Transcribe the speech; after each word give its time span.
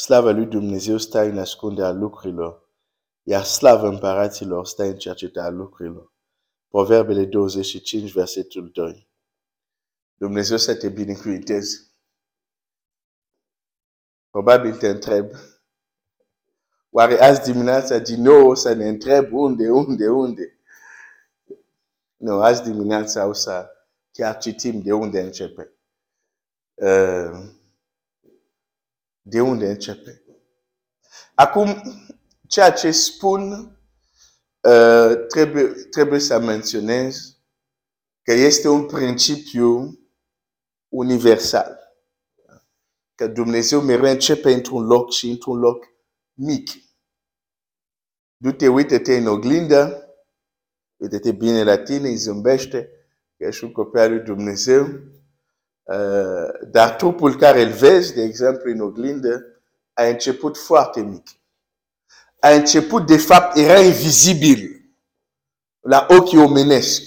Slava 0.00 0.30
lui 0.30 0.46
Dumnezeu 0.46 0.96
stă 0.96 1.18
în 1.18 1.38
ascunderea 1.38 1.90
lucrurilor, 1.90 2.68
iar 3.22 3.44
slava 3.44 3.88
împăraților 3.88 4.66
stă 4.66 4.82
în 4.82 4.96
cercetarea 4.96 5.50
lucrurilor. 5.50 6.12
Proverbele 6.68 7.24
25, 7.24 8.12
versetul 8.12 8.70
2. 8.70 9.08
Dumnezeu 10.14 10.56
să 10.56 10.76
te 10.76 10.88
binecuvinteze. 10.88 11.76
Probabil 14.30 14.76
te 14.76 14.88
întreb, 14.88 15.30
oare 16.90 17.20
azi 17.20 17.52
dimineața 17.52 17.98
din 17.98 18.22
nou 18.22 18.48
o 18.48 18.54
să 18.54 18.72
ne 18.72 18.88
întreb 18.88 19.32
unde, 19.32 19.70
unde, 19.70 20.08
unde? 20.08 20.58
Nu, 22.16 22.40
azi 22.40 22.62
dimineața 22.62 23.26
o 23.26 23.32
să 23.32 23.70
chiar 24.12 24.38
citim 24.38 24.82
de 24.82 24.92
unde 24.92 25.20
începe. 25.20 25.72
Uh, 26.74 27.58
de 29.22 29.40
unde 29.40 29.70
începe. 29.70 30.24
Acum, 31.34 31.82
ceea 32.48 32.72
ce 32.72 32.90
spun, 32.90 33.50
uh, 34.60 35.26
trebuie, 35.28 35.66
trebuie 35.90 36.18
să 36.18 36.38
menționez 36.38 37.38
că 38.22 38.32
este 38.32 38.68
un 38.68 38.86
principiu 38.86 39.98
universal. 40.88 41.78
Că 43.14 43.26
Dumnezeu 43.26 43.80
mereu 43.80 44.10
începe 44.10 44.52
într-un 44.52 44.84
loc 44.84 45.12
și 45.12 45.30
într-un 45.30 45.58
loc 45.58 45.84
mic. 46.32 46.70
Du-te, 48.36 48.68
uite-te 48.68 49.16
în 49.16 49.26
oglindă, 49.26 50.04
uite-te 50.96 51.32
bine 51.32 51.62
la 51.62 51.78
tine, 51.78 52.08
îi 52.08 52.16
zâmbește, 52.16 52.90
că 53.36 53.44
ești 53.44 53.64
un 53.64 53.72
copil 53.72 54.00
al 54.00 54.10
lui 54.10 54.20
Dumnezeu. 54.20 54.88
Uh, 55.90 56.68
dar 56.70 56.94
trupul 56.94 57.36
care 57.36 57.62
îl 57.62 57.72
vezi, 57.72 58.14
de 58.14 58.22
exemplu, 58.22 58.70
în 58.70 58.80
oglindă, 58.80 59.44
a 59.92 60.02
început 60.02 60.58
foarte 60.58 61.00
mic. 61.00 61.28
A 62.40 62.48
început, 62.48 63.06
de 63.06 63.16
fapt, 63.16 63.56
era 63.56 63.80
invizibil 63.80 64.90
la 65.80 66.06
ochii 66.10 66.38
omenesc. 66.38 67.02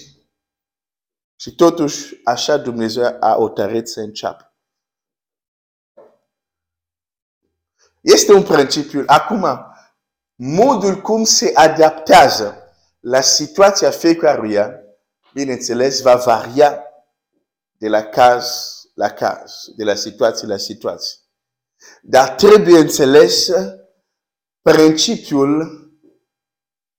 Și 1.35 1.55
totuși, 1.55 2.21
așa 2.23 2.57
Dumnezeu 2.57 3.17
a 3.19 3.33
hotărât 3.33 3.87
să 3.87 3.99
înceapă. 3.99 4.53
Este 8.01 8.33
un 8.33 8.43
principiu. 8.43 9.03
Acum, 9.05 9.65
modul 10.35 11.01
cum 11.01 11.23
se 11.23 11.51
adaptează 11.55 12.57
la 12.99 13.21
situația 13.21 13.89
fiecăruia, 13.89 14.79
bineînțeles, 15.33 16.01
va 16.01 16.15
varia 16.15 16.92
de 17.83 17.89
la 17.89 18.03
caz 18.03 18.71
la 18.93 19.09
caz, 19.09 19.53
de 19.75 19.83
la 19.83 19.95
situație 19.95 20.47
la 20.47 20.57
situație. 20.57 21.19
Dar 22.01 22.29
trebuie 22.29 22.79
înțeles 22.79 23.49
principiul 24.61 25.61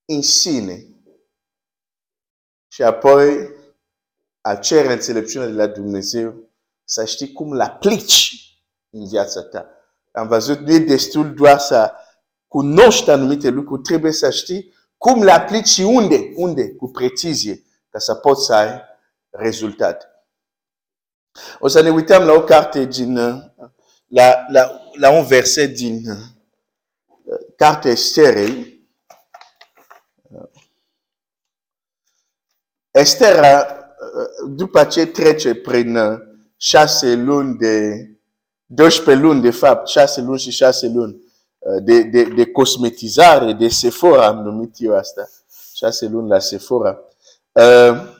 în 0.04 0.22
sine. 0.22 0.86
Și 2.68 2.82
apoi 2.82 3.48
a 4.40 4.56
cere 4.56 4.92
înțelepciunea 4.92 5.48
de 5.48 5.54
la 5.54 5.66
Dumnezeu 5.66 6.50
să 6.84 7.04
știi 7.04 7.32
cum 7.32 7.54
l 7.54 7.60
aplici 7.60 8.34
în 8.90 9.08
viața 9.08 9.42
ta. 9.42 9.68
Am 10.12 10.28
văzut, 10.28 10.58
nu 10.58 10.72
e 10.72 10.78
destul 10.78 11.34
doar 11.34 11.58
să 11.58 11.92
cunoști 12.48 13.10
anumite 13.10 13.48
lucruri, 13.48 13.82
trebuie 13.82 14.12
să 14.12 14.30
știi 14.30 14.74
cum 14.96 15.22
le 15.22 15.30
aplici 15.30 15.68
și 15.68 15.82
unde, 15.82 16.32
unde, 16.36 16.74
cu 16.74 16.90
precizie, 16.90 17.64
ca 17.88 17.98
să 17.98 18.14
poți 18.14 18.44
să 18.44 18.54
ai 18.54 18.80
rezultate. 19.30 20.08
O 21.58 21.68
să 21.68 21.82
ne 21.82 21.90
uităm 21.90 22.22
la 22.22 22.32
o 22.32 22.42
carte 22.42 22.84
din, 22.84 23.14
la, 24.06 24.46
la, 24.48 24.80
la 24.92 25.10
un 25.10 25.24
verset 25.26 25.74
din 25.74 26.10
uh, 26.10 26.16
cartea 27.56 27.90
Esterei. 27.90 28.72
Estera, 32.90 33.58
uh, 33.60 34.50
după 34.50 34.84
ce 34.84 35.06
trece 35.06 35.54
prin 35.54 35.96
uh, 35.96 36.18
șase 36.56 37.14
luni 37.14 37.56
de, 37.56 38.08
12 38.66 39.24
luni 39.24 39.40
de 39.40 39.50
fapt, 39.50 39.88
șase 39.88 40.20
luni 40.20 40.38
și 40.38 40.50
șase 40.50 40.86
luni 40.86 41.22
de, 41.82 42.02
de, 42.02 42.24
de 42.24 42.50
cosmetizare, 42.50 43.52
de 43.52 43.68
Sephora, 43.68 44.26
am 44.26 44.38
numit 44.42 44.74
eu 44.78 44.96
asta, 44.96 45.28
șase 45.74 46.06
luni 46.06 46.28
la 46.28 46.38
Sephora. 46.38 46.98
Uh, 47.52 48.13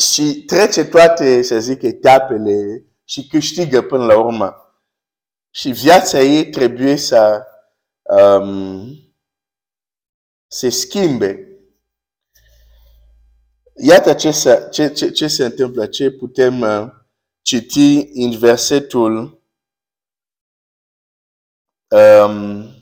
și 0.00 0.42
trece 0.46 0.84
toate, 0.84 1.42
să 1.42 1.60
zic, 1.60 1.82
etapele 1.82 2.84
și 3.04 3.26
câștigă 3.26 3.82
până 3.82 4.04
la 4.04 4.18
urmă. 4.18 4.54
Și 5.50 5.70
viața 5.70 6.20
ei 6.20 6.50
trebuie 6.50 6.96
să 6.96 7.46
um, 8.02 9.14
se 10.46 10.68
schimbe. 10.68 11.44
Iată 13.74 14.14
ce 14.14 14.30
se, 14.30 14.68
ce, 14.70 14.92
ce, 14.92 15.10
ce 15.10 15.28
se 15.28 15.44
întâmplă, 15.44 15.86
ce 15.86 16.10
putem 16.10 16.60
uh, 16.60 16.88
citi 17.42 18.08
în 18.12 18.38
versetul 18.38 19.42
um, 21.88 22.78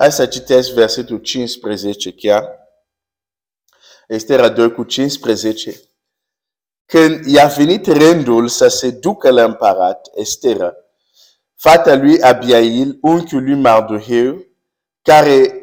Hai 0.00 0.12
să 0.12 0.26
citesc 0.26 0.72
versetul 0.72 1.18
15 1.18 2.14
chiar. 2.14 2.59
Estera 4.10 4.48
2 4.48 4.72
cu 4.72 4.82
15. 4.82 5.80
Când 6.86 7.24
i-a 7.24 7.46
venit 7.46 7.86
rândul 7.86 8.48
să 8.48 8.68
se 8.68 8.90
ducă 8.90 9.30
la 9.30 9.44
împărat, 9.44 10.10
Estera, 10.14 10.74
fata 11.56 11.94
lui 11.94 12.22
Abiail, 12.22 12.98
unchiul 13.00 13.42
lui 13.42 13.54
Mardoheu, 13.54 14.44
care 15.02 15.62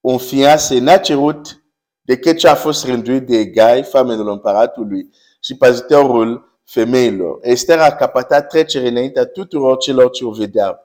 o 0.00 0.18
fianțe 0.18 0.78
n-a 0.78 0.96
cerut 0.96 1.62
decât 2.00 2.38
ce 2.38 2.48
a 2.48 2.54
fost 2.54 2.84
rânduit 2.84 3.26
de 3.26 3.36
Egai, 3.36 3.82
famenul 3.82 4.28
împăratului, 4.28 5.10
și 5.40 5.56
păzitorul 5.56 6.60
femeilor. 6.64 7.38
Esther 7.42 7.78
a 7.78 7.94
capatat 7.94 8.48
trecere 8.48 8.88
înaintea 8.88 9.26
tuturor 9.26 9.76
celor 9.76 10.10
ce 10.10 10.24
o 10.24 10.30
vedeau. 10.30 10.78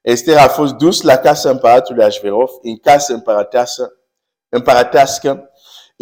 Esther 0.00 0.36
a 0.36 0.48
fost 0.48 0.74
dus 0.74 1.00
la 1.00 1.16
casa 1.16 1.50
împăratului 1.50 2.04
Ashverov, 2.04 2.50
în 2.62 2.76
casa 2.76 3.14
împărătească, 3.14 3.92
împărătească 4.48 5.49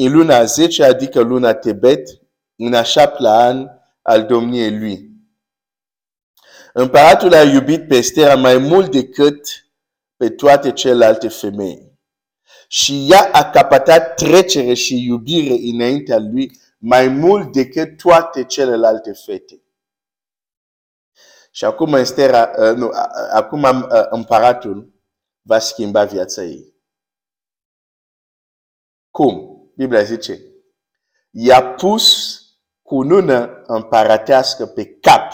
în 0.00 0.12
luna 0.12 0.44
10, 0.44 0.84
adică 0.84 1.20
luna 1.20 1.54
Tebet, 1.54 2.09
în 2.56 2.75
a 2.75 2.82
șaptea 2.82 3.31
an 3.31 3.66
al 4.03 4.26
domniei 4.26 4.78
lui. 4.78 5.10
Împăratul 6.72 7.34
a 7.34 7.42
iubit 7.42 7.88
pe 7.88 7.97
Estera 7.97 8.34
mai 8.34 8.56
mult 8.56 8.91
decât 8.91 9.48
pe 10.16 10.31
toate 10.31 10.72
celelalte 10.72 11.28
femei. 11.28 11.98
Și 12.69 13.06
ea 13.10 13.31
a 13.32 13.50
capatat 13.50 14.14
trecere 14.14 14.75
și 14.75 15.04
iubire 15.04 15.54
înaintea 15.72 16.19
lui 16.19 16.50
mai 16.78 17.08
mult 17.08 17.53
decât 17.53 17.97
toate 17.97 18.44
celelalte 18.44 19.12
fete. 19.12 19.62
Și 21.50 21.64
acum 21.64 21.94
Estera, 21.94 22.50
uh, 22.58 22.76
nu, 22.76 22.91
acum 23.32 23.62
uh, 23.62 24.06
împăratul 24.10 24.92
va 25.42 25.58
schimba 25.58 26.04
viața 26.04 26.42
ei. 26.42 26.75
Cum? 29.10 29.57
Biblia 29.78 30.03
zice, 30.03 30.41
i-a 31.31 31.62
pus 31.62 32.37
cunună 32.83 33.62
împărătească 33.66 34.66
pe 34.66 34.87
cap 34.87 35.33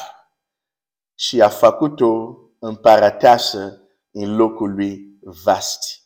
și 1.14 1.42
a 1.42 1.48
făcut-o 1.48 2.38
împărăteasă 2.58 3.80
în 4.10 4.36
locul 4.36 4.74
lui 4.74 5.18
Vasti. 5.20 6.02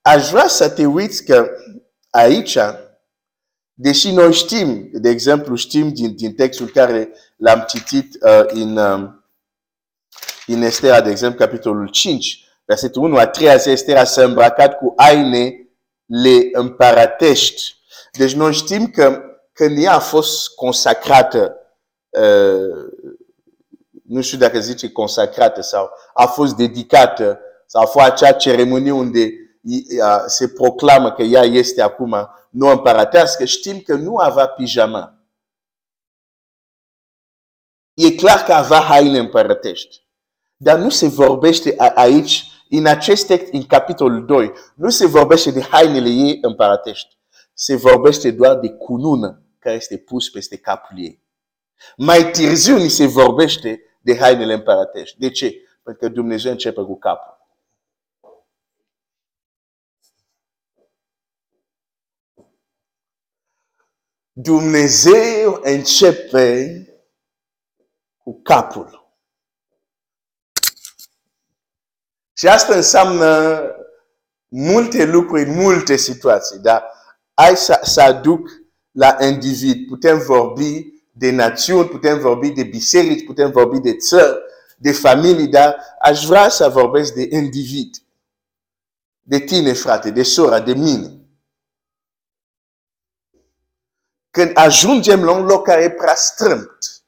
Aș 0.00 0.30
vrea 0.30 0.46
să 0.46 0.70
te 0.70 0.86
uiți 0.86 1.24
că 1.24 1.50
aici, 2.10 2.58
deși 3.72 4.10
noi 4.10 4.32
știm, 4.32 4.90
de 4.92 5.08
exemplu, 5.08 5.54
știm 5.54 5.92
din, 5.92 6.16
din 6.16 6.34
textul 6.34 6.68
care 6.68 7.12
l-am 7.36 7.64
citit 7.68 8.14
uh, 8.22 8.44
în, 8.46 8.76
uh, 8.76 9.10
în 10.46 10.62
Estera, 10.62 11.00
de 11.00 11.10
exemplu, 11.10 11.38
capitolul 11.38 11.88
5, 11.88 12.44
versetul 12.64 13.02
1 13.02 13.16
a 13.16 13.26
3 13.26 13.48
Estera 13.64 14.04
s-a 14.04 14.24
îmbrăcat 14.24 14.76
cu 14.76 14.94
haine 14.96 15.64
le 16.10 16.48
împărătești. 16.52 17.76
Deci 18.12 18.32
noi 18.32 18.52
știm 18.52 18.86
că 18.86 19.22
când 19.52 19.82
ea 19.82 19.94
a 19.94 19.98
fost 19.98 20.54
consacrată, 20.54 21.56
uh, 22.08 23.10
nu 24.04 24.20
știu 24.20 24.38
dacă 24.38 24.60
zice 24.60 24.92
consacrată 24.92 25.60
sau 25.60 25.90
a 26.14 26.26
fost 26.26 26.56
dedicată 26.56 27.40
sau 27.66 27.82
a 27.82 27.86
fost 27.86 28.04
acea 28.04 28.32
ceremonie 28.32 28.92
unde 28.92 29.30
uh, 29.62 30.22
se 30.26 30.48
proclamă 30.48 31.12
că 31.12 31.22
ea 31.22 31.42
este 31.42 31.82
acum 31.82 32.28
nu 32.50 32.68
împărătească, 32.68 33.44
știm 33.44 33.80
că 33.80 33.94
nu 33.94 34.16
avea 34.16 34.46
pijama. 34.46 35.14
E 37.94 38.14
clar 38.14 38.44
că 38.44 38.52
avea 38.52 38.80
haine 38.80 39.18
împărătești. 39.18 40.08
Dar 40.56 40.78
nu 40.78 40.88
se 40.88 41.06
vorbește 41.06 41.74
aici 41.94 42.49
în 42.70 42.86
acest 42.86 43.26
text, 43.26 43.52
în 43.52 43.62
capitolul 43.62 44.26
2, 44.26 44.52
nu 44.74 44.90
se 44.90 45.06
vorbește 45.06 45.50
de 45.50 45.62
hainele 45.62 46.08
ei 46.08 46.38
împărătești. 46.42 47.18
Se 47.52 47.76
vorbește 47.76 48.30
doar 48.30 48.58
de 48.58 48.68
cunună 48.68 49.42
care 49.58 49.74
este 49.76 49.98
pus 49.98 50.28
peste 50.28 50.56
capul 50.56 50.98
ei. 50.98 51.22
Mai 51.96 52.30
târziu 52.30 52.76
ni 52.76 52.88
se 52.88 53.06
vorbește 53.06 53.82
de 54.00 54.18
hainele 54.18 54.52
împărătești. 54.52 55.18
De 55.18 55.30
ce? 55.30 55.54
Pentru 55.82 56.02
că 56.02 56.08
Dumnezeu 56.08 56.52
începe 56.52 56.82
cu 56.82 56.98
capul. 56.98 57.38
Dumnezeu 64.32 65.60
începe 65.62 66.84
cu 68.16 68.40
capul. 68.42 68.99
Și 72.40 72.48
asta 72.48 72.74
înseamnă 72.74 73.62
multe 74.48 75.04
lucruri 75.04 75.42
în 75.42 75.54
multe 75.54 75.96
situații, 75.96 76.58
dar 76.58 76.84
hai 77.34 77.56
să, 77.56 77.80
să 77.82 78.00
aduc 78.00 78.48
la 78.90 79.16
individ. 79.20 79.86
Putem 79.86 80.18
vorbi 80.18 81.02
de 81.12 81.30
națiuni, 81.30 81.88
putem 81.88 82.18
vorbi 82.18 82.50
de 82.50 82.62
biserici, 82.62 83.24
putem 83.24 83.50
vorbi 83.50 83.78
de 83.78 83.96
țări, 83.96 84.38
de 84.76 84.92
familii, 84.92 85.48
dar 85.48 85.76
aș 86.00 86.26
vrea 86.26 86.48
să 86.48 86.68
vorbesc 86.68 87.14
de 87.14 87.28
individ. 87.30 87.96
De 89.20 89.38
tine, 89.38 89.72
frate, 89.72 90.10
de 90.10 90.22
sora, 90.22 90.60
de 90.60 90.72
mine. 90.72 91.20
Când 94.30 94.50
ajungem 94.54 95.24
la 95.24 95.32
un 95.32 95.44
loc 95.44 95.64
care 95.64 95.82
e 95.82 95.90
prea 95.90 96.14
strâmt 96.14 97.02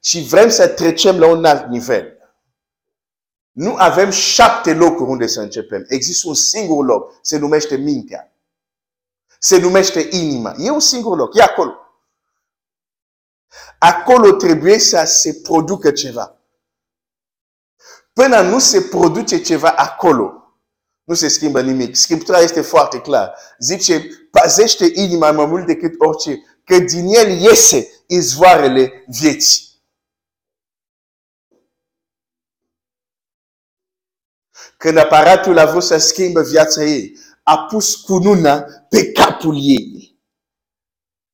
și 0.00 0.22
vrem 0.22 0.48
să 0.48 0.68
trecem 0.68 1.18
la 1.18 1.26
un 1.26 1.44
alt 1.44 1.66
nivel, 1.66 2.21
nu 3.52 3.74
avem 3.76 4.10
șapte 4.10 4.74
locuri 4.74 5.10
unde 5.10 5.26
să 5.26 5.40
începem. 5.40 5.84
Există 5.88 6.28
un 6.28 6.34
singur 6.34 6.84
loc, 6.84 7.18
se 7.22 7.38
numește 7.38 7.76
mintea. 7.76 8.32
Se 9.38 9.58
numește 9.58 10.08
inima. 10.10 10.54
E 10.58 10.70
un 10.70 10.80
singur 10.80 11.16
loc, 11.16 11.36
e 11.36 11.42
acolo. 11.42 11.76
Acolo 13.78 14.32
trebuie 14.32 14.78
să 14.78 15.02
se 15.06 15.34
producă 15.42 15.90
ceva. 15.90 16.36
Până 18.12 18.40
nu 18.40 18.58
se 18.58 18.80
produce 18.80 19.42
ceva 19.42 19.68
acolo, 19.68 20.42
nu 21.04 21.14
se 21.14 21.28
schimbă 21.28 21.62
nimic. 21.62 21.96
Scriptura 21.96 22.38
este 22.38 22.60
foarte 22.60 23.00
clar. 23.00 23.34
Zice, 23.58 24.06
păzește 24.30 24.90
inima 24.94 25.32
mai 25.32 25.46
mult 25.46 25.66
decât 25.66 25.92
orice, 25.98 26.42
că 26.64 26.78
din 26.78 27.06
el 27.06 27.40
iese 27.40 28.04
izvoarele 28.06 29.04
vieții. 29.06 29.71
Când 34.82 34.96
aparatul 34.96 35.58
a 35.58 35.66
vrut 35.66 35.82
să 35.82 35.98
schimbe 35.98 36.42
viața 36.42 36.82
ei, 36.82 37.18
a 37.42 37.58
pus 37.58 37.94
cununa 37.94 38.62
pe 38.88 39.12
capul 39.12 39.56
ei. 39.60 40.20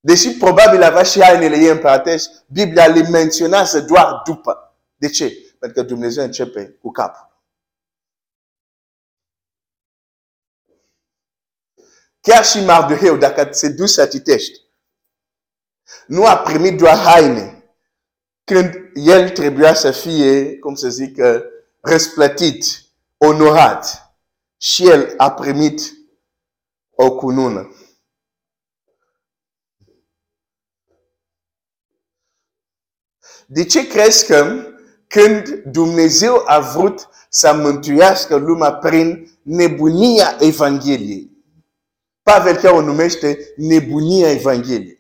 Deși 0.01 0.37
probabil 0.37 0.83
avea 0.83 1.03
și 1.03 1.23
hainele 1.23 1.57
ei 1.57 1.71
împărătești, 1.71 2.31
Biblia 2.53 2.87
le 2.87 3.09
menționează 3.09 3.81
doar 3.81 4.23
după. 4.25 4.79
De 4.95 5.09
ce? 5.09 5.33
Pentru 5.59 5.83
că 5.83 5.89
Dumnezeu 5.89 6.25
începe 6.25 6.77
cu 6.81 6.91
capul. 6.91 7.43
Chiar 12.21 12.45
și 12.45 12.65
Mardoheu, 12.65 13.17
dacă 13.17 13.53
se 13.53 13.69
duci 13.69 13.89
să 13.89 14.07
citești, 14.07 14.61
nu 16.07 16.27
a 16.27 16.37
primit 16.37 16.79
doar 16.79 16.97
haine 16.97 17.73
când 18.45 18.75
el 18.95 19.31
trebuia 19.31 19.75
să 19.75 19.91
fie, 19.91 20.59
cum 20.59 20.75
să 20.75 20.89
zic, 20.89 21.17
răsplătit, 21.81 22.87
onorat. 23.19 24.13
Și 24.61 24.89
el 24.89 25.15
a 25.17 25.33
primit 25.33 25.81
o 26.91 27.17
cunună. 27.17 27.73
De 33.47 33.65
ce 33.65 33.87
crezi 33.87 34.27
că 34.27 34.67
când 35.07 35.49
Dumnezeu 35.49 36.43
a 36.47 36.61
vrut 36.61 37.09
să 37.29 37.55
mântuiască 37.55 38.37
lumea 38.37 38.73
prin 38.75 39.39
nebunia 39.43 40.37
Evangheliei? 40.41 41.31
Pavel 42.23 42.57
chiar 42.57 42.73
o 42.73 42.81
numește 42.81 43.53
nebunia 43.57 44.31
Evangheliei. 44.31 44.97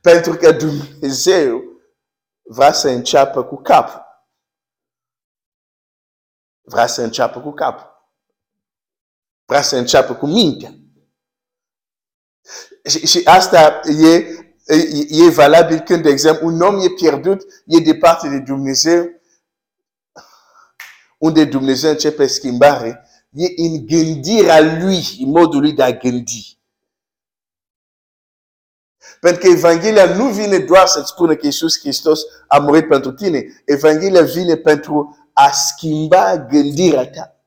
Pentru 0.00 0.34
că 0.34 0.52
Dumnezeu 0.52 1.73
vrea 2.44 2.72
să 2.72 2.88
înceapă 2.88 3.44
cu 3.44 3.56
capul. 3.56 4.02
Vrea 6.62 6.86
să 6.86 7.02
înceapă 7.02 7.40
cu 7.40 7.52
capul. 7.52 7.92
Vrea 9.44 9.62
să 9.62 9.76
înceapă 9.76 10.14
cu 10.14 10.26
mintea. 10.26 10.74
Și, 12.84 13.06
și 13.06 13.20
asta 13.24 13.80
e, 13.84 14.14
e, 14.66 15.06
e 15.08 15.30
valabil 15.30 15.80
când, 15.80 16.02
de 16.02 16.08
exemplu, 16.08 16.46
un 16.46 16.60
om 16.60 16.80
e 16.80 16.88
pierdut, 16.88 17.42
e 17.66 17.78
departe 17.78 18.28
de 18.28 18.38
Dumnezeu, 18.38 19.22
unde 21.18 21.44
Dumnezeu 21.44 21.90
începe 21.90 22.26
schimbare, 22.26 23.08
e 23.30 23.44
în 23.56 23.86
gândirea 23.86 24.60
lui, 24.60 25.16
în 25.20 25.30
modul 25.30 25.60
lui 25.60 25.72
de 25.72 25.82
a 25.82 25.92
gândi. 25.92 26.58
Pentru 29.24 29.40
că 29.42 29.48
Evanghelia 29.48 30.16
nu 30.16 30.28
vine 30.28 30.58
doar 30.58 30.86
să-ți 30.86 31.08
spună 31.08 31.36
că 31.36 31.46
Iisus 31.46 31.78
Hristos 31.78 32.20
a 32.48 32.58
murit 32.58 32.88
pentru 32.88 33.12
tine. 33.12 33.62
Evanghelia 33.64 34.22
vine 34.22 34.56
pentru 34.56 35.16
a 35.32 35.50
schimba 35.50 36.36
gândirea 36.36 37.10
ta. 37.10 37.44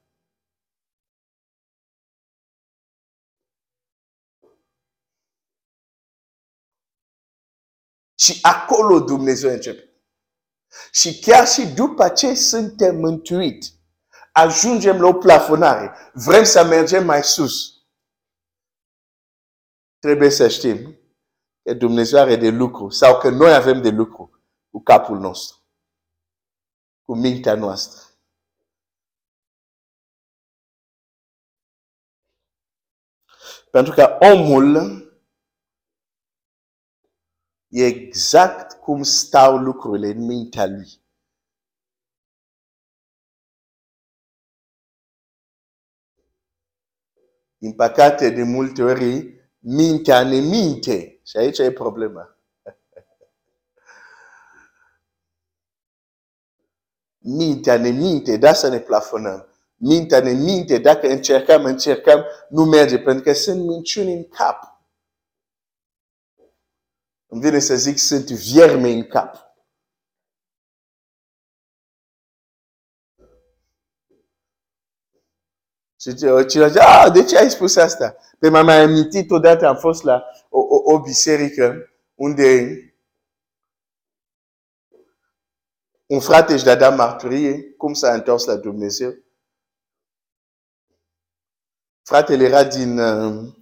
Și 8.16 8.40
acolo 8.42 9.00
Dumnezeu 9.00 9.52
începe. 9.52 9.90
Și 10.92 11.20
chiar 11.20 11.48
și 11.48 11.66
după 11.66 12.10
ce 12.10 12.34
suntem 12.34 12.96
mântuiți, 12.96 13.74
ajungem 14.32 15.02
la 15.02 15.08
o 15.08 15.14
plafonare. 15.14 16.12
Vrem 16.14 16.44
să 16.44 16.64
mergem 16.64 17.06
mai 17.06 17.24
sus. 17.24 17.54
Trebuie 20.00 20.30
să 20.30 20.48
știm 20.48 20.98
că 21.68 21.74
Dumnezeu 21.74 22.20
are 22.20 22.36
de 22.36 22.50
lucru 22.50 22.90
sau 22.90 23.20
că 23.20 23.30
noi 23.30 23.54
avem 23.54 23.82
de 23.82 23.90
lucru 23.90 24.42
cu 24.70 24.82
capul 24.82 25.20
nostru, 25.20 25.58
cu 27.04 27.16
mintea 27.16 27.56
noastră. 27.56 28.02
Pentru 33.72 33.94
că 33.94 34.18
omul 34.34 34.76
E 37.68 37.86
exact 37.86 38.82
cum 38.82 39.04
stau 39.04 39.58
lucrurile 39.58 40.08
în 40.08 40.26
mintea 40.26 40.66
lui. 40.66 41.06
Din 47.58 47.74
păcate, 47.76 48.30
de 48.30 48.44
multe 48.44 48.84
ori, 48.84 49.34
mintea 49.60 50.24
ne 50.24 50.40
minte. 50.40 51.17
Și 51.28 51.38
aici 51.38 51.58
e 51.58 51.72
problema. 51.72 52.38
Mintea 57.18 57.78
ne 57.78 57.90
minte, 57.90 58.38
da 58.38 58.54
să 58.54 58.68
ne 58.68 58.80
plafonăm. 58.80 59.48
Mintea 59.76 60.20
ne 60.20 60.32
minte, 60.32 60.78
dacă 60.78 61.08
încercăm, 61.08 61.66
încercăm, 61.66 62.26
nu 62.50 62.66
merge, 62.66 63.00
pentru 63.00 63.24
că 63.24 63.34
sunt 63.34 63.66
minciuni 63.66 64.14
în 64.14 64.28
cap. 64.28 64.82
Îmi 67.28 67.42
vine 67.42 67.60
să 67.60 67.76
zic, 67.76 67.98
sunt 67.98 68.30
vierme 68.32 68.90
în 68.90 69.08
cap. 69.08 69.47
Și 76.08 76.16
cineva 76.16 76.68
zice, 76.68 76.80
ah, 76.80 77.12
de 77.14 77.24
ce 77.24 77.38
ai 77.38 77.50
spus 77.50 77.76
asta? 77.76 78.16
Pe 78.40 78.50
m-am 78.50 78.66
mai 78.66 78.82
amintit 78.82 79.32
odată, 79.32 79.68
am 79.68 79.76
fost 79.76 80.04
la 80.04 80.24
o, 80.50 80.60
o, 80.60 80.94
o 80.94 81.00
biserică 81.00 81.90
unde 82.16 82.82
un 86.06 86.20
frate 86.20 86.54
își 86.54 86.64
dădea 86.64 86.90
marturie, 86.90 87.74
cum 87.78 87.94
s-a 87.94 88.14
întors 88.14 88.46
la 88.46 88.56
Dumnezeu. 88.56 89.14
Fratele 92.04 92.44
era 92.44 92.64
din, 92.64 93.00
uh, 93.00 93.54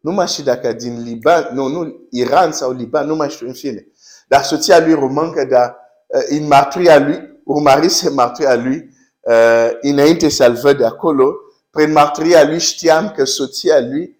nu 0.00 0.12
mai 0.12 0.28
știu 0.28 0.44
dacă 0.44 0.72
din 0.72 1.02
Liban, 1.02 1.54
nu, 1.54 1.66
nu, 1.66 2.06
Iran 2.10 2.52
sau 2.52 2.72
Liban, 2.72 3.06
nu 3.06 3.16
mai 3.16 3.30
știu 3.30 3.46
în 3.46 3.54
fine. 3.54 3.86
Dar 4.28 4.42
soția 4.42 4.78
lui 4.78 4.94
romancă, 4.94 5.44
dar 5.44 5.76
uh, 6.06 6.22
în 6.28 6.46
marturia 6.46 6.98
lui, 6.98 7.40
urmărise 7.44 8.10
marturia 8.10 8.54
lui, 8.54 8.89
uh, 9.20 9.70
înainte 9.80 10.28
să-l 10.28 10.54
văd 10.54 10.76
de 10.76 10.86
acolo, 10.86 11.34
prin 11.70 11.92
marturia 11.92 12.44
lui 12.44 12.58
știam 12.58 13.10
că 13.10 13.24
soția 13.24 13.80
lui 13.80 14.18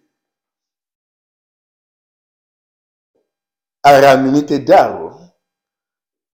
are 3.80 4.06
anumite 4.06 4.58
daruri. 4.58 5.18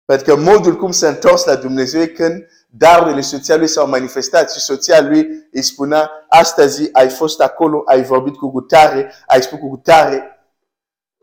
Pentru 0.05 0.25
că 0.25 0.41
modul 0.41 0.75
cum 0.75 0.91
se 0.91 1.07
întors 1.07 1.45
la 1.45 1.55
Dumnezeu 1.55 2.05
când 2.05 2.47
darurile 2.69 3.21
soția 3.21 3.55
lui 3.55 3.67
s-au 3.67 3.87
manifestat 3.87 4.51
și 4.51 4.59
soția 4.59 5.01
lui 5.01 5.47
îi 5.51 5.61
spunea, 5.61 6.11
astăzi 6.29 6.89
ai 6.91 7.09
fost 7.09 7.41
acolo, 7.41 7.81
ai 7.85 8.03
vorbit 8.03 8.35
cu 8.35 8.49
gutare, 8.49 9.13
ai 9.27 9.41
spus 9.41 9.59
cu 9.59 9.67
gutare, 9.67 10.35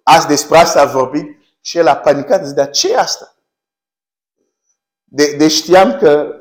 azi 0.03 0.27
despre 0.27 0.57
asta 0.57 0.81
a 0.81 0.87
vorbit 0.87 1.39
și 1.61 1.79
el 1.79 1.87
a 1.87 1.97
panicat, 1.97 2.47
zicea, 2.47 2.67
ce 2.67 2.93
e 2.93 2.99
asta? 2.99 3.37
De, 5.05 5.35
de 5.37 5.49
știam 5.49 5.99
că 5.99 6.35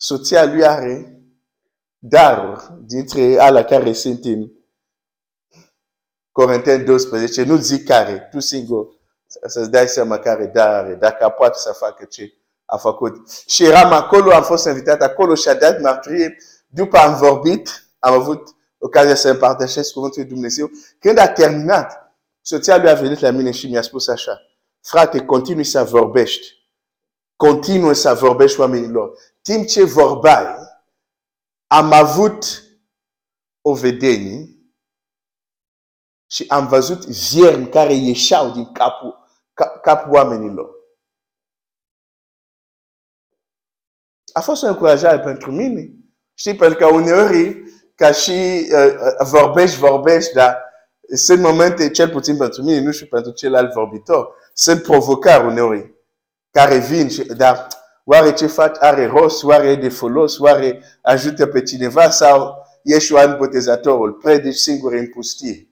soția 0.00 0.44
lui 0.44 0.64
are 0.64 1.22
daruri 1.98 2.62
dintre 2.80 3.38
ala 3.38 3.64
care 3.64 3.92
sunt 3.92 4.24
în 4.24 4.50
Corinteni 6.32 6.84
12, 6.84 7.42
nu 7.42 7.56
zic 7.56 7.86
care, 7.86 8.28
tu 8.30 8.40
singur 8.40 8.86
să-ți 9.46 9.70
dai 9.70 9.88
seama 9.88 10.18
care 10.18 10.46
dar 10.46 10.84
are, 10.84 10.94
dacă 10.94 11.28
poate 11.28 11.58
să 11.58 11.72
facă 11.72 12.04
ce 12.04 12.32
a 12.64 12.76
făcut. 12.76 13.30
Și 13.46 13.64
eram 13.64 13.92
acolo, 13.92 14.32
am 14.32 14.42
fost 14.42 14.66
invitat 14.66 15.02
acolo 15.02 15.34
și 15.34 15.48
a 15.48 15.54
dat 15.54 15.80
mărturie. 15.80 16.36
După 16.66 16.98
am 16.98 17.16
vorbit, 17.16 17.88
am 17.98 18.12
avut 18.12 18.48
ocazia 18.78 19.14
să 19.14 19.30
împărtășesc 19.30 19.92
cuvântul 19.92 20.20
lui 20.20 20.30
Dumnezeu. 20.30 20.70
Când 20.98 21.18
a 21.18 21.28
terminat, 21.28 22.16
soția 22.40 22.76
lui 22.76 22.90
a 22.90 22.94
venit 22.94 23.18
la 23.18 23.30
mine 23.30 23.50
și 23.50 23.66
mi-a 23.66 23.82
spus 23.82 24.08
așa, 24.08 24.40
frate, 24.80 25.20
continui 25.24 25.64
să 25.64 25.84
vorbești. 25.84 26.57
Continuă 27.38 27.92
să 27.92 28.14
vorbești 28.14 28.60
oamenilor. 28.60 29.18
Timp 29.42 29.66
ce 29.66 29.84
vorbai, 29.84 30.46
am 31.66 31.92
avut 31.92 32.62
o 33.60 33.74
vedenie 33.74 34.48
și 36.30 36.44
am 36.48 36.66
văzut 36.68 37.04
viermi 37.06 37.68
care 37.68 37.92
ieșeau 37.92 38.50
din 38.50 38.72
capul, 38.72 39.28
capul 39.82 40.12
oamenilor. 40.14 40.70
A 44.32 44.40
fost 44.40 44.62
o 44.62 44.66
încurajare 44.66 45.20
pentru 45.20 45.52
mine. 45.52 45.92
Știi, 46.34 46.56
pentru 46.56 46.78
că 46.78 46.86
uneori, 46.86 47.62
ca 47.94 48.12
și 48.12 48.68
uh, 48.72 49.28
vorbești, 49.30 49.78
vorbești, 49.78 50.32
dar 50.32 50.62
sunt 51.14 51.40
momente, 51.40 51.90
cel 51.90 52.10
puțin 52.10 52.36
pentru 52.36 52.62
mine, 52.62 52.80
nu 52.80 52.90
știu 52.90 53.06
pentru 53.06 53.32
celălalt 53.32 53.72
vorbitor, 53.72 54.34
sunt 54.52 54.82
provocări 54.82 55.46
uneori 55.46 55.97
care 56.58 56.78
vin, 56.78 57.08
și, 57.08 57.24
dar 57.24 57.66
oare 58.04 58.32
ce 58.32 58.46
faci 58.46 58.76
are 58.78 59.06
rost, 59.06 59.42
oare 59.42 59.68
e 59.70 59.76
de 59.76 59.88
folos, 59.88 60.38
oare 60.38 60.82
ajută 61.02 61.46
pe 61.46 61.62
cineva 61.62 62.10
sau 62.10 62.66
ești 62.82 63.12
un 63.12 63.36
botezatorul, 63.36 64.12
predici 64.12 64.54
singur 64.54 64.92
în 64.92 65.08
pustie. 65.08 65.68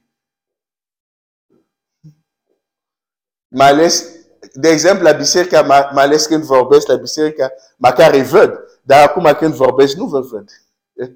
Mai 3.49 3.69
ales, 3.69 4.05
de 4.53 4.69
exemplu, 4.69 5.05
la 5.05 5.13
biserică, 5.13 5.63
mai 5.63 6.05
ales 6.05 6.27
când 6.27 6.43
vorbesc 6.43 6.87
la 6.87 6.97
biserică, 6.97 7.53
măcar 7.77 8.15
îi 8.15 8.25
văd. 8.25 8.59
Dar 8.83 9.09
acum 9.09 9.35
când 9.39 9.55
vorbesc, 9.55 9.97
nu 9.97 10.07
vă 10.07 10.21
văd. 10.21 10.49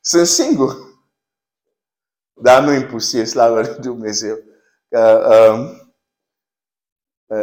Sunt 0.00 0.26
singur. 0.26 0.76
Dar 2.32 2.62
nu 2.62 2.72
impusie, 2.72 3.24
slavă 3.24 3.60
lui 3.60 3.76
Dumnezeu. 3.80 4.38
Că, 4.88 5.28
um, 5.52 5.60
uh, 5.60 5.85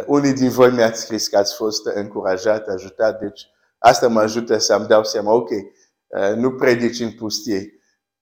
unii 0.06 0.32
din 0.32 0.50
voi 0.50 0.70
mi-ați 0.70 1.00
scris 1.00 1.28
că 1.28 1.36
ați 1.36 1.54
fost 1.54 1.86
încurajat, 1.86 2.68
ajutat, 2.68 3.18
deci 3.18 3.46
asta 3.78 4.08
mă 4.08 4.20
ajută 4.20 4.58
să-mi 4.58 4.86
dau 4.86 5.04
seama, 5.04 5.32
ok, 5.32 5.50
uh, 5.50 6.34
nu 6.36 6.50
predici 6.50 7.00
în 7.00 7.12
pustie. 7.12 7.78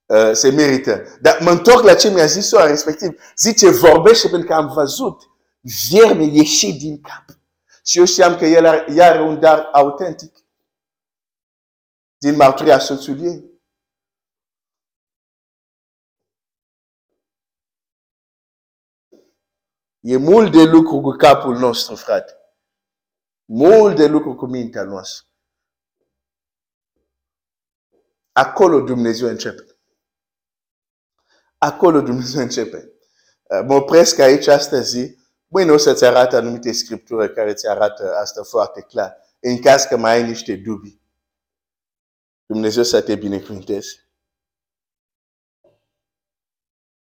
Uh, 0.07 0.31
se 0.33 0.51
merită. 0.51 1.03
Dar 1.21 1.39
mă 1.41 1.51
întorc 1.51 1.85
la 1.85 1.95
ce 1.95 2.11
mi-a 2.11 2.27
zis 2.27 2.53
ora 2.53 2.67
respectiv. 2.67 3.21
Zice, 3.37 3.71
vorbește 3.71 4.29
pentru 4.29 4.49
că 4.49 4.55
am 4.55 4.73
văzut 4.75 5.23
vierme 5.89 6.25
ieși 6.25 6.73
din 6.79 7.01
cap. 7.01 7.25
Și 7.85 7.99
eu 7.99 8.05
știam 8.05 8.37
că 8.37 8.47
el 8.47 8.67
are, 8.67 9.03
are 9.03 9.21
un 9.21 9.41
dar 9.41 9.69
autentic 9.73 10.37
din 12.19 12.37
mărturia 12.37 12.79
soțului 12.79 13.27
ei. 13.27 13.52
E 20.03 20.17
mult 20.17 20.53
de 20.53 20.63
lucru 20.63 21.01
cu 21.01 21.11
capul 21.11 21.59
nostru, 21.59 21.95
frate. 21.95 22.37
Mult 23.45 23.97
de 23.97 24.07
lucru 24.07 24.35
cu 24.35 24.47
mintea 24.47 24.83
noastră. 24.83 25.27
Acolo 28.33 28.81
Dumnezeu 28.81 29.29
începe. 29.29 29.79
Acolo 31.59 32.01
Dumnezeu 32.01 32.43
începe. 32.43 32.93
Mă 33.67 33.75
opresc 33.75 34.19
aici 34.19 34.47
astăzi 34.47 35.21
Mâine 35.53 35.71
o 35.71 35.77
să-ți 35.77 36.05
arată 36.05 36.37
anumite 36.37 36.73
scripturi 36.73 37.35
care 37.35 37.55
ți 37.55 37.69
arată 37.69 38.15
asta 38.15 38.43
foarte 38.43 38.81
clar. 38.81 39.17
În 39.41 39.61
caz 39.61 39.85
că 39.85 39.97
mai 39.97 40.13
ai 40.13 40.27
niște 40.29 40.57
dubii. 40.57 41.03
Dumnezeu 42.47 42.83
să 42.83 43.03
te 43.03 43.15
binecuvânteze. 43.15 44.12